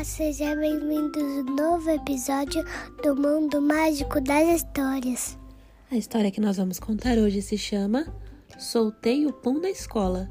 Olá, 0.00 0.04
seja 0.06 0.56
bem-vindo 0.56 1.20
ao 1.20 1.42
novo 1.54 1.90
episódio 1.90 2.64
do 3.02 3.14
Mundo 3.14 3.60
Mágico 3.60 4.18
das 4.18 4.62
Histórias. 4.62 5.38
A 5.90 5.96
história 5.98 6.30
que 6.30 6.40
nós 6.40 6.56
vamos 6.56 6.80
contar 6.80 7.18
hoje 7.18 7.42
se 7.42 7.58
chama 7.58 8.06
Soltei 8.58 9.26
o 9.26 9.32
Pum 9.34 9.60
da 9.60 9.68
Escola, 9.68 10.26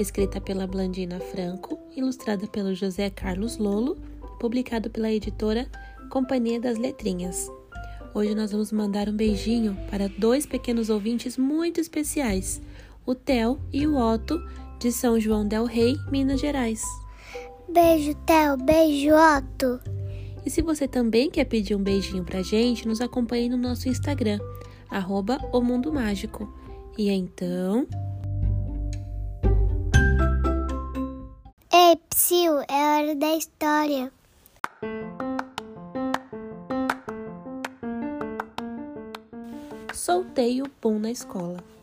escrita 0.00 0.40
pela 0.40 0.66
Blandina 0.66 1.20
Franco, 1.20 1.78
ilustrada 1.94 2.48
pelo 2.48 2.74
José 2.74 3.08
Carlos 3.08 3.56
Lolo, 3.56 3.96
publicado 4.40 4.90
pela 4.90 5.12
editora 5.12 5.68
Companhia 6.10 6.58
das 6.58 6.76
Letrinhas. 6.76 7.48
Hoje 8.12 8.34
nós 8.34 8.50
vamos 8.50 8.72
mandar 8.72 9.08
um 9.08 9.16
beijinho 9.16 9.78
para 9.92 10.08
dois 10.08 10.44
pequenos 10.44 10.90
ouvintes 10.90 11.38
muito 11.38 11.80
especiais, 11.80 12.60
o 13.06 13.14
Theo 13.14 13.60
e 13.72 13.86
o 13.86 13.96
Otto, 13.96 14.44
de 14.80 14.90
São 14.90 15.20
João 15.20 15.46
del 15.46 15.66
Rei, 15.66 15.96
Minas 16.10 16.40
Gerais. 16.40 16.82
Beijo, 17.74 18.14
Theo. 18.24 18.56
Beijo, 18.56 19.10
Otto. 19.16 19.80
E 20.46 20.48
se 20.48 20.62
você 20.62 20.86
também 20.86 21.28
quer 21.28 21.44
pedir 21.44 21.74
um 21.74 21.82
beijinho 21.82 22.22
pra 22.22 22.40
gente, 22.40 22.86
nos 22.86 23.00
acompanhe 23.00 23.48
no 23.48 23.56
nosso 23.56 23.88
Instagram, 23.88 24.38
arroba 24.88 25.38
o 25.52 25.60
Mundo 25.60 25.92
Mágico. 25.92 26.48
E 26.96 27.10
então... 27.10 27.84
Ei, 31.72 31.96
Psyu, 32.10 32.60
é 32.60 33.00
hora 33.02 33.16
da 33.16 33.34
história. 33.34 34.12
Soltei 39.92 40.62
o 40.62 40.68
pum 40.68 41.00
na 41.00 41.10
escola. 41.10 41.73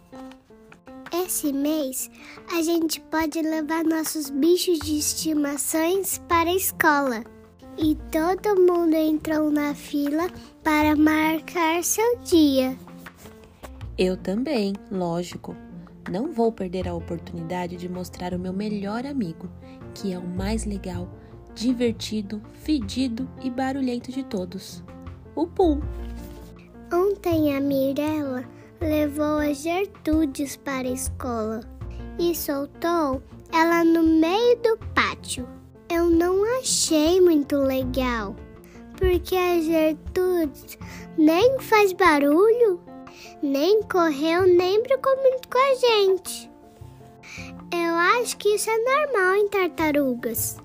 Esse 1.31 1.53
mês, 1.53 2.11
a 2.53 2.61
gente 2.61 2.99
pode 2.99 3.41
levar 3.41 3.85
nossos 3.85 4.29
bichos 4.29 4.79
de 4.79 4.97
estimações 4.97 6.17
para 6.27 6.49
a 6.49 6.55
escola. 6.55 7.23
E 7.77 7.95
todo 8.11 8.59
mundo 8.59 8.93
entrou 8.95 9.49
na 9.49 9.73
fila 9.73 10.27
para 10.61 10.93
marcar 10.93 11.81
seu 11.85 12.19
dia. 12.19 12.77
Eu 13.97 14.17
também, 14.17 14.73
lógico. 14.91 15.55
Não 16.11 16.33
vou 16.33 16.51
perder 16.51 16.85
a 16.85 16.93
oportunidade 16.93 17.77
de 17.77 17.87
mostrar 17.87 18.33
o 18.33 18.39
meu 18.39 18.51
melhor 18.51 19.05
amigo, 19.05 19.49
que 19.95 20.11
é 20.11 20.19
o 20.19 20.27
mais 20.27 20.65
legal, 20.65 21.07
divertido, 21.55 22.41
fedido 22.55 23.25
e 23.41 23.49
barulhento 23.49 24.11
de 24.11 24.21
todos. 24.21 24.83
O 25.33 25.47
Pum. 25.47 25.79
Ontem 26.91 27.55
a 27.55 27.61
Mirella 27.61 28.45
levou 28.81 29.37
a 29.37 29.53
Gertrudes 29.53 30.57
para 30.57 30.87
a 30.87 30.91
escola 30.91 31.61
e 32.19 32.35
soltou 32.35 33.21
ela 33.53 33.83
no 33.83 34.03
meio 34.03 34.57
do 34.57 34.77
pátio. 34.93 35.47
Eu 35.89 36.09
não 36.09 36.43
achei 36.59 37.21
muito 37.21 37.57
legal, 37.57 38.35
porque 38.97 39.35
a 39.35 39.61
Gertrudes 39.61 40.77
nem 41.17 41.59
faz 41.59 41.93
barulho, 41.93 42.81
nem 43.43 43.81
correu, 43.83 44.47
nem 44.47 44.81
brincou 44.81 45.15
muito 45.17 45.47
com 45.47 45.57
a 45.57 45.75
gente. 45.75 46.49
Eu 47.73 47.95
acho 48.19 48.37
que 48.37 48.49
isso 48.55 48.69
é 48.69 48.77
normal 48.77 49.35
em 49.35 49.47
tartarugas. 49.47 50.57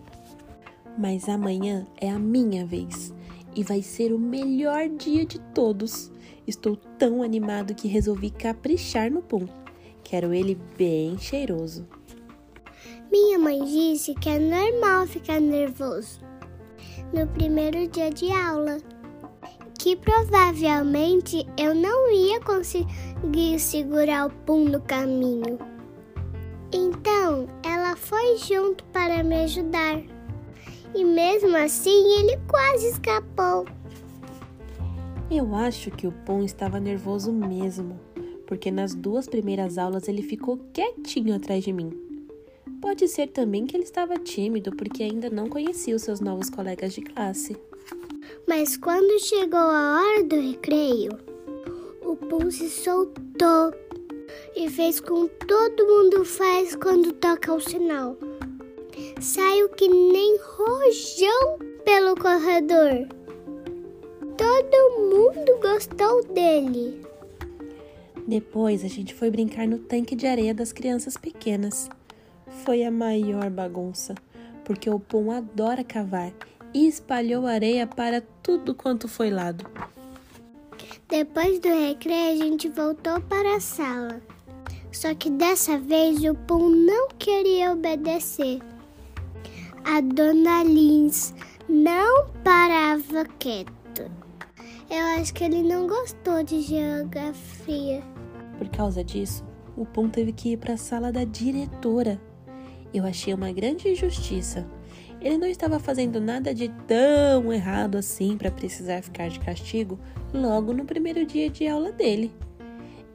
Mas 0.99 1.29
amanhã 1.29 1.87
é 2.01 2.11
a 2.11 2.19
minha 2.19 2.65
vez 2.65 3.13
e 3.57 3.65
vai 3.65 3.81
ser 3.81 4.13
o 4.13 4.19
melhor 4.19 4.89
dia 4.89 5.25
de 5.25 5.41
todos. 5.55 6.13
Estou 6.47 6.77
tão 6.77 7.23
animado 7.23 7.75
que 7.75 7.89
resolvi 7.89 8.31
caprichar 8.31 9.11
no 9.11 9.23
pum. 9.23 9.47
Quero 10.05 10.33
ele 10.33 10.57
bem 10.77 11.19
cheiroso. 11.19 11.89
Minha 13.11 13.39
mãe 13.39 13.65
disse 13.65 14.15
que 14.15 14.29
é 14.29 14.39
normal 14.39 15.07
ficar 15.07 15.41
nervoso 15.41 16.21
no 17.13 17.27
primeiro 17.29 17.89
dia 17.89 18.11
de 18.11 18.31
aula, 18.31 18.79
que 19.79 19.97
provavelmente 19.97 21.47
eu 21.57 21.75
não 21.75 22.13
ia 22.13 22.41
conseguir 22.41 23.59
segurar 23.59 24.27
o 24.27 24.31
pum 24.45 24.65
no 24.65 24.81
caminho. 24.81 25.59
Então, 26.73 27.49
ela 27.65 27.97
foi 27.97 28.37
junto 28.39 28.85
para 28.87 29.23
me 29.23 29.45
ajudar. 29.45 30.16
E 30.97 31.05
mesmo 31.05 31.55
assim, 31.59 32.21
ele 32.21 32.39
quase 32.49 32.89
escapou. 32.89 33.67
Eu 35.31 35.55
acho 35.55 35.91
que 35.91 36.07
o 36.07 36.13
Pum 36.25 36.43
estava 36.43 36.81
nervoso 36.81 37.31
mesmo, 37.31 38.01
porque 38.47 38.71
nas 38.71 38.95
duas 38.95 39.29
primeiras 39.29 39.77
aulas 39.77 40.09
ele 40.09 40.23
ficou 40.23 40.57
quietinho 40.73 41.37
atrás 41.37 41.63
de 41.63 41.71
mim. 41.71 41.93
Pode 42.81 43.07
ser 43.09 43.27
também 43.27 43.67
que 43.67 43.77
ele 43.77 43.85
estava 43.85 44.17
tímido 44.17 44.75
porque 44.75 45.03
ainda 45.03 45.29
não 45.29 45.51
conhecia 45.51 45.95
os 45.95 46.01
seus 46.01 46.21
novos 46.21 46.49
colegas 46.49 46.95
de 46.95 47.03
classe. 47.03 47.55
Mas 48.49 48.79
quando 48.79 49.21
chegou 49.21 49.59
a 49.59 50.01
hora 50.01 50.25
do 50.25 50.37
recreio, 50.37 51.11
o 52.03 52.17
Pum 52.17 52.51
se 52.51 52.71
soltou 52.71 53.71
e 54.57 54.71
fez 54.71 54.99
como 55.01 55.29
todo 55.29 55.87
mundo 55.87 56.25
faz 56.25 56.75
quando 56.75 57.13
toca 57.13 57.53
o 57.53 57.61
sinal. 57.61 58.17
Saiu 59.21 59.69
que 59.71 59.89
nem 59.89 60.39
rojão 60.39 61.59
pelo 61.85 62.17
corredor. 62.17 63.09
Todo 64.37 65.01
mundo 65.11 65.61
gostou 65.61 66.25
dele. 66.33 67.05
Depois 68.27 68.85
a 68.85 68.89
gente 68.89 69.15
foi 69.15 69.31
brincar 69.31 69.69
no 69.69 69.79
tanque 69.79 70.17
de 70.17 70.27
areia 70.27 70.55
das 70.55 70.73
crianças 70.73 71.17
pequenas. 71.17 71.89
Foi 72.65 72.85
a 72.85 72.91
maior 72.91 73.49
bagunça, 73.51 74.15
porque 74.65 74.89
o 74.91 74.99
Pum 74.99 75.31
adora 75.31 75.85
cavar 75.85 76.33
e 76.75 76.87
espalhou 76.89 77.47
areia 77.47 77.87
para 77.87 78.23
tudo 78.43 78.75
quanto 78.75 79.09
foi 79.09 79.31
lado. 79.31 79.65
Depois 81.09 81.61
do 81.61 81.69
recreio, 81.69 82.33
a 82.33 82.45
gente 82.45 82.69
voltou 82.69 83.21
para 83.21 83.57
a 83.57 83.61
sala. 83.61 84.21
Só 84.91 85.15
que 85.15 85.31
dessa 85.31 85.79
vez 85.79 86.25
o 86.25 86.35
Pum 86.35 86.69
não 86.69 87.09
queria 87.19 87.73
obedecer. 87.73 88.61
A 89.89 90.01
dona 90.01 90.65
Lins 90.65 91.33
não 91.69 92.27
parava 92.43 93.25
quieta. 93.39 94.11
Eu 94.91 95.05
acho 95.17 95.33
que 95.33 95.45
ele 95.45 95.63
não 95.63 95.87
gostou 95.87 96.43
de 96.43 96.61
geografia. 96.61 98.03
Por 98.59 98.69
causa 98.71 99.05
disso, 99.05 99.45
o 99.77 99.87
Pum 99.87 100.09
teve 100.09 100.33
que 100.33 100.51
ir 100.51 100.57
para 100.57 100.75
a 100.75 100.77
sala 100.77 101.13
da 101.13 101.23
diretora. 101.23 102.21
Eu 102.93 103.07
achei 103.07 103.33
uma 103.33 103.53
grande 103.53 103.89
injustiça. 103.89 104.67
Ele 105.21 105.39
não 105.39 105.47
estava 105.47 105.79
fazendo 105.79 106.21
nada 106.21 106.53
de 106.53 106.69
tão 106.89 107.53
errado 107.53 107.95
assim 107.95 108.37
para 108.37 108.51
precisar 108.51 109.05
ficar 109.05 109.29
de 109.29 109.39
castigo 109.39 110.01
logo 110.35 110.73
no 110.73 110.85
primeiro 110.85 111.25
dia 111.25 111.49
de 111.49 111.65
aula 111.69 111.93
dele. 111.93 112.35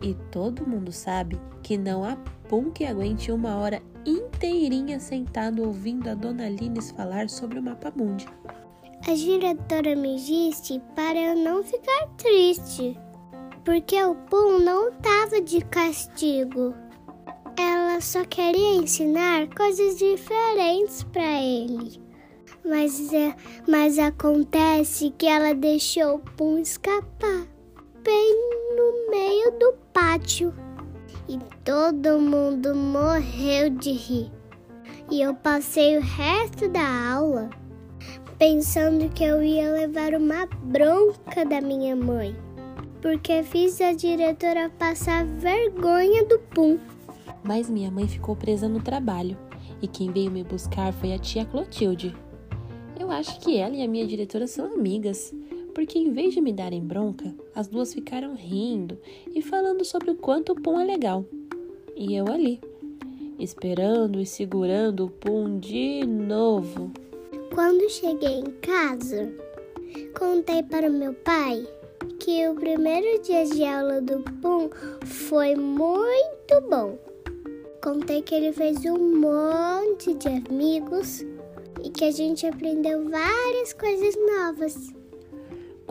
E 0.02 0.14
todo 0.32 0.66
mundo 0.66 0.94
sabe 0.94 1.38
que 1.62 1.78
não 1.78 2.06
há 2.06 2.16
Pum 2.48 2.72
que 2.72 2.86
aguente 2.86 3.30
uma 3.30 3.58
hora 3.58 3.82
inteirinha 4.06 5.00
sentado 5.00 5.64
ouvindo 5.64 6.10
a 6.10 6.14
Dona 6.14 6.50
Lines 6.50 6.92
falar 6.92 7.30
sobre 7.30 7.60
o 7.60 7.64
mapa 7.64 7.92
mundi. 7.96 8.26
A 9.08 9.14
diretora 9.14 9.96
me 9.96 10.18
disse 10.18 10.80
para 10.96 11.20
eu 11.20 11.36
não 11.36 11.64
ficar 11.64 12.08
triste, 12.18 12.98
porque 13.66 14.02
o 14.04 14.16
Pum 14.16 14.60
não 14.60 14.90
estava 14.90 15.42
de 15.42 15.62
castigo. 15.66 16.74
Ela 17.58 18.00
só 18.00 18.24
queria 18.26 18.76
ensinar 18.76 19.48
coisas 19.56 19.98
diferentes 19.98 21.04
para 21.04 21.42
ele. 21.42 22.02
Mas, 22.64 23.12
é, 23.12 23.36
mas 23.68 23.98
acontece 23.98 25.12
que 25.18 25.26
ela 25.26 25.56
deixou 25.56 26.16
o 26.16 26.20
Pum 26.20 26.60
escapar 26.60 27.48
bem 28.04 28.36
no 28.76 29.12
meio 29.12 29.52
do 29.60 29.74
pátio 29.94 30.54
e 31.32 31.40
todo 31.64 32.20
mundo 32.20 32.76
morreu 32.76 33.70
de 33.70 33.94
rir. 33.94 34.30
E 35.10 35.22
eu 35.22 35.34
passei 35.34 35.98
o 35.98 36.02
resto 36.02 36.68
da 36.68 37.14
aula 37.14 37.50
pensando 38.38 39.08
que 39.14 39.24
eu 39.24 39.42
ia 39.42 39.72
levar 39.72 40.14
uma 40.14 40.46
bronca 40.64 41.46
da 41.46 41.62
minha 41.62 41.96
mãe, 41.96 42.36
porque 43.02 43.44
fiz 43.44 43.80
a 43.80 43.94
diretora 43.94 44.70
passar 44.78 45.26
vergonha 45.26 46.26
do 46.26 46.38
pum. 46.38 46.78
Mas 47.46 47.70
minha 47.70 47.90
mãe 47.90 48.10
ficou 48.10 48.36
presa 48.36 48.68
no 48.68 48.82
trabalho 48.82 49.38
e 49.82 49.88
quem 49.88 50.12
veio 50.12 50.30
me 50.30 50.44
buscar 50.44 50.92
foi 50.92 51.14
a 51.14 51.18
tia 51.18 51.46
Clotilde. 51.46 52.14
Eu 53.00 53.10
acho 53.10 53.40
que 53.40 53.58
ela 53.58 53.76
e 53.76 53.84
a 53.84 53.88
minha 53.88 54.06
diretora 54.06 54.48
são 54.48 54.74
amigas, 54.74 55.34
porque 55.72 55.98
em 55.98 56.12
vez 56.12 56.34
de 56.34 56.42
me 56.42 56.54
darem 56.54 56.82
bronca, 56.82 57.34
as 57.56 57.68
duas 57.68 57.94
ficaram 57.94 58.36
rindo 58.36 58.98
e 59.34 59.42
falando 59.42 59.84
sobre 59.84 60.12
o 60.12 60.16
quanto 60.16 60.54
o 60.54 60.62
pum 60.62 60.80
é 60.80 60.86
legal. 60.86 61.26
E 61.96 62.16
eu 62.16 62.28
ali, 62.28 62.60
esperando 63.40 64.20
e 64.20 64.26
segurando 64.26 65.06
o 65.06 65.10
pum 65.10 65.60
de 65.60 66.06
novo. 66.06 66.92
Quando 67.54 67.90
cheguei 67.90 68.40
em 68.40 68.52
casa, 68.62 69.32
contei 70.18 70.64
para 70.64 70.90
o 70.90 70.94
meu 70.94 71.14
pai 71.14 71.66
que 72.20 72.48
o 72.48 72.56
primeiro 72.56 73.22
dia 73.22 73.46
de 73.46 73.66
aula 73.66 74.00
do 74.00 74.20
Pum 74.42 74.70
foi 75.06 75.56
muito 75.56 76.62
bom. 76.70 76.98
Contei 77.84 78.22
que 78.22 78.36
ele 78.36 78.54
fez 78.54 78.86
um 78.86 79.20
monte 79.20 80.14
de 80.14 80.28
amigos 80.28 81.22
e 81.84 81.90
porque 81.90 82.06
a 82.06 82.12
gente 82.12 82.46
aprendeu 82.46 83.10
várias 83.10 83.74
coisas 83.74 84.16
novas. 84.16 85.01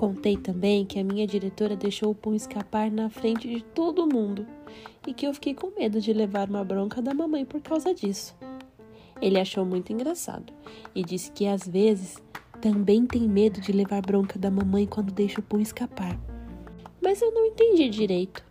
Contei 0.00 0.34
também 0.34 0.86
que 0.86 0.98
a 0.98 1.04
minha 1.04 1.26
diretora 1.26 1.76
deixou 1.76 2.12
o 2.12 2.14
Pum 2.14 2.34
escapar 2.34 2.90
na 2.90 3.10
frente 3.10 3.46
de 3.46 3.62
todo 3.62 4.06
mundo 4.06 4.46
e 5.06 5.12
que 5.12 5.26
eu 5.26 5.34
fiquei 5.34 5.52
com 5.52 5.78
medo 5.78 6.00
de 6.00 6.10
levar 6.14 6.48
uma 6.48 6.64
bronca 6.64 7.02
da 7.02 7.12
mamãe 7.12 7.44
por 7.44 7.60
causa 7.60 7.92
disso. 7.92 8.34
Ele 9.20 9.38
achou 9.38 9.62
muito 9.62 9.92
engraçado 9.92 10.54
e 10.94 11.04
disse 11.04 11.30
que 11.30 11.46
às 11.46 11.68
vezes 11.68 12.16
também 12.62 13.04
tem 13.04 13.28
medo 13.28 13.60
de 13.60 13.72
levar 13.72 14.00
bronca 14.00 14.38
da 14.38 14.50
mamãe 14.50 14.86
quando 14.86 15.12
deixa 15.12 15.38
o 15.38 15.42
Pum 15.42 15.60
escapar. 15.60 16.18
Mas 16.98 17.20
eu 17.20 17.30
não 17.30 17.44
entendi 17.44 17.90
direito. 17.90 18.42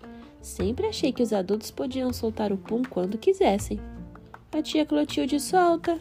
Sempre 0.44 0.86
achei 0.86 1.12
que 1.12 1.24
os 1.24 1.34
adultos 1.34 1.72
podiam 1.72 2.14
soltar 2.14 2.54
o 2.54 2.58
Pum 2.58 2.84
quando 2.88 3.18
quisessem. 3.18 3.80
A 4.52 4.62
tia 4.62 4.86
Clotilde 4.86 5.40
solta. 5.40 6.00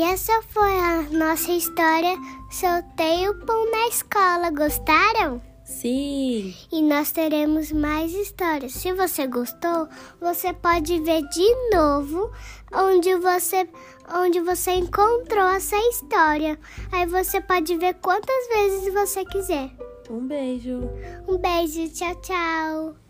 E 0.00 0.02
essa 0.02 0.32
foi 0.48 0.78
a 0.78 1.02
nossa 1.10 1.52
história. 1.52 2.16
Soltei 2.50 3.28
o 3.28 3.34
pão 3.44 3.70
na 3.70 3.86
escola. 3.88 4.50
Gostaram? 4.50 5.42
Sim! 5.62 6.54
E 6.72 6.80
nós 6.80 7.12
teremos 7.12 7.70
mais 7.70 8.10
histórias. 8.14 8.72
Se 8.72 8.94
você 8.94 9.26
gostou, 9.26 9.88
você 10.18 10.54
pode 10.54 10.98
ver 11.00 11.20
de 11.28 11.76
novo 11.76 12.32
onde 12.72 13.14
você, 13.16 13.68
onde 14.10 14.40
você 14.40 14.70
encontrou 14.70 15.46
essa 15.50 15.76
história. 15.90 16.58
Aí 16.90 17.04
você 17.04 17.38
pode 17.38 17.76
ver 17.76 17.92
quantas 18.00 18.48
vezes 18.48 18.94
você 18.94 19.22
quiser. 19.26 19.70
Um 20.08 20.26
beijo! 20.26 20.80
Um 21.28 21.36
beijo, 21.36 21.86
tchau, 21.90 22.14
tchau! 22.22 23.09